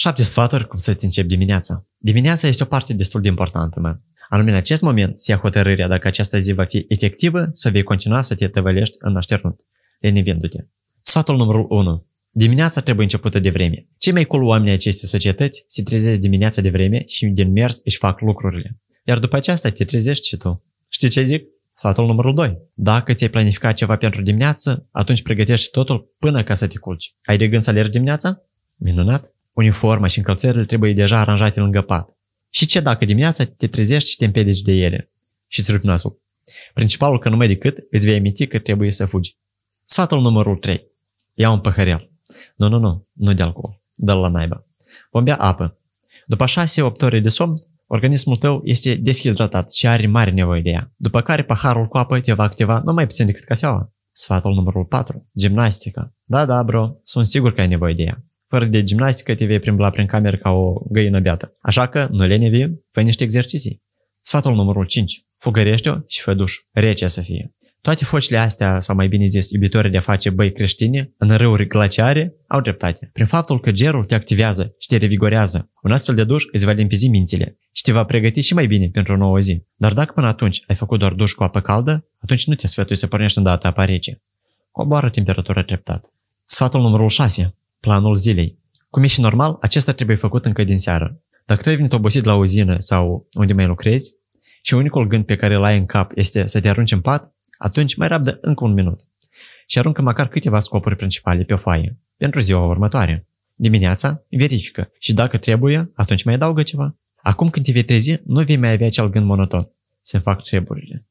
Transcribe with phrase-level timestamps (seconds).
[0.00, 1.86] Șapte sfaturi cum să-ți începi dimineața.
[1.96, 3.98] Dimineața este o parte destul de importantă, mă.
[4.28, 7.82] Anume, în acest moment se ia hotărârea dacă această zi va fi efectivă sau vei
[7.82, 9.60] continua să te tăvălești în așternut,
[10.00, 10.58] lenivindu-te.
[11.00, 12.06] Sfatul numărul 1.
[12.30, 13.86] Dimineața trebuie începută de vreme.
[13.96, 17.98] Cei mai cool oameni acestei societăți se trezesc dimineața de vreme și din mers își
[17.98, 18.80] fac lucrurile.
[19.04, 20.64] Iar după aceasta te trezești și tu.
[20.90, 21.44] Știi ce zic?
[21.72, 22.58] Sfatul numărul 2.
[22.74, 27.14] Dacă ți-ai planificat ceva pentru dimineață, atunci pregătești totul până ca să te culci.
[27.24, 28.42] Ai de gând să alergi dimineața?
[28.76, 29.32] Minunat!
[29.58, 32.16] Uniforma și încălțările trebuie deja aranjate lângă pat.
[32.50, 35.10] Și ce dacă dimineața te trezești și te împedici de ele?
[35.46, 36.22] Și îți rupi nasul.
[36.72, 39.36] Principalul că numai decât îți vei aminti că trebuie să fugi.
[39.84, 40.86] Sfatul numărul 3.
[41.34, 42.10] Ia un păhărel.
[42.56, 43.80] Nu, nu, nu, nu de alcool.
[43.94, 44.66] dă la naiba.
[45.10, 45.78] Vom bea apă.
[46.26, 46.48] După 6-8
[47.00, 47.54] ore de somn,
[47.86, 50.92] organismul tău este deshidratat și are mare nevoie de ea.
[50.96, 53.92] După care paharul cu apă te va activa nu mai puțin decât cafeaua.
[54.10, 55.28] Sfatul numărul 4.
[55.38, 56.14] Gimnastică.
[56.24, 58.24] Da, da, bro, sunt sigur că ai nevoie de ea.
[58.48, 61.56] Fără de gimnastică te vei primbla prin cameră ca o găină beată.
[61.60, 63.82] Așa că, nu lenevi, fă niște exerciții.
[64.20, 65.22] Sfatul numărul 5.
[65.36, 66.54] Fugărește-o și fă duș.
[66.72, 67.52] Rece să fie.
[67.80, 71.66] Toate focile astea, sau mai bine zis, iubitorii de a face băi creștine, în râuri
[71.66, 73.10] glaciare, au dreptate.
[73.12, 76.72] Prin faptul că gerul te activează și te revigorează, un astfel de duș îți va
[76.72, 79.62] limpizi mințile și te va pregăti și mai bine pentru o nouă zi.
[79.76, 82.96] Dar dacă până atunci ai făcut doar duș cu apă caldă, atunci nu te sfătui
[82.96, 84.22] să pornești îndată apa rece.
[84.70, 86.12] Coboară temperatura treptat.
[86.44, 87.54] Sfatul numărul 6.
[87.80, 88.58] Planul zilei.
[88.90, 91.22] Cum e și normal, acesta trebuie făcut încă din seară.
[91.46, 94.10] Dacă tu ai venit obosit la uzină sau unde mai lucrezi
[94.62, 97.34] și unicul gând pe care îl ai în cap este să te arunci în pat,
[97.58, 99.00] atunci mai rabdă încă un minut
[99.66, 103.26] și aruncă măcar câteva scopuri principale pe o foaie pentru ziua următoare.
[103.54, 106.96] Dimineața, verifică și dacă trebuie, atunci mai adaugă ceva.
[107.22, 109.70] Acum când te vei trezi, nu vei mai avea acel gând monoton.
[110.00, 111.07] Se fac treburile.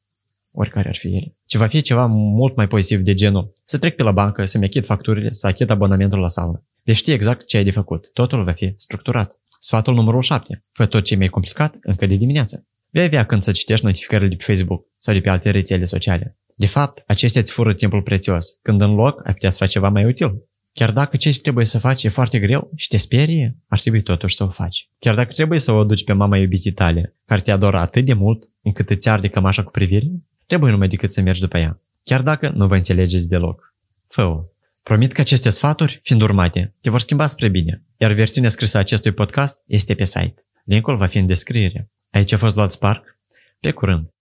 [0.60, 1.36] Oricare ar fi ele.
[1.46, 4.64] Ce va fi ceva mult mai pozitiv de genul să trec pe la bancă, să-mi
[4.64, 6.64] achit facturile, să achit abonamentul la sală.
[6.82, 8.10] Vei ști exact ce ai de făcut.
[8.12, 9.40] Totul va fi structurat.
[9.58, 10.64] Sfatul numărul 7.
[10.72, 12.66] Fă tot ce e mai complicat încă de dimineață.
[12.90, 16.38] Vei avea când să citești notificările de pe Facebook sau de pe alte rețele sociale.
[16.54, 19.88] De fapt, acestea îți fură timpul prețios, când în loc ai putea să faci ceva
[19.88, 20.48] mai util.
[20.72, 24.34] Chiar dacă ce trebuie să faci e foarte greu și te sperie, ar trebui totuși
[24.34, 24.90] să o faci.
[24.98, 28.12] Chiar dacă trebuie să o duci pe mama iubitii tale, care te adoră atât de
[28.12, 30.06] mult încât îți arde cămașa cu privire,
[30.48, 31.80] trebuie numai decât să mergi după ea.
[32.04, 33.74] Chiar dacă nu vă înțelegeți deloc.
[34.08, 34.44] fă
[34.82, 38.80] Promit că aceste sfaturi, fiind urmate, te vor schimba spre bine, iar versiunea scrisă a
[38.80, 40.44] acestui podcast este pe site.
[40.64, 41.90] Linkul va fi în descriere.
[42.10, 43.18] Aici a fost Vlad Spark.
[43.60, 44.17] Pe curând!